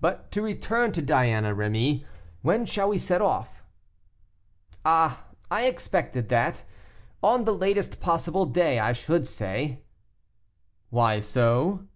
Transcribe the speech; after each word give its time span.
"But 0.00 0.32
to 0.32 0.42
return 0.42 0.90
to 0.90 1.00
Diana, 1.00 1.54
Rémy; 1.54 2.04
when 2.42 2.66
shall 2.66 2.88
we 2.88 2.98
set 2.98 3.22
off?" 3.22 3.62
"Ah! 4.84 5.22
I 5.52 5.66
expected 5.66 6.28
that. 6.30 6.64
On 7.22 7.44
the 7.44 7.54
latest 7.54 8.00
possible 8.00 8.46
day 8.46 8.80
I 8.80 8.92
should 8.92 9.24
say." 9.24 9.84
"Why 10.90 11.20
so?" 11.20 11.86